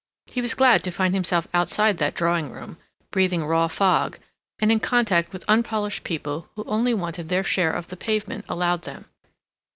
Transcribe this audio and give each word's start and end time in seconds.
He 0.25 0.41
was 0.41 0.55
glad 0.55 0.83
to 0.83 0.89
find 0.89 1.13
himself 1.13 1.47
outside 1.53 1.99
that 1.99 2.15
drawing 2.15 2.49
room, 2.49 2.77
breathing 3.11 3.45
raw 3.45 3.67
fog, 3.67 4.17
and 4.59 4.71
in 4.71 4.79
contact 4.79 5.31
with 5.31 5.45
unpolished 5.47 6.03
people 6.03 6.49
who 6.55 6.63
only 6.63 6.95
wanted 6.95 7.29
their 7.29 7.43
share 7.43 7.71
of 7.71 7.89
the 7.89 7.97
pavement 7.97 8.45
allowed 8.49 8.81
them. 8.81 9.05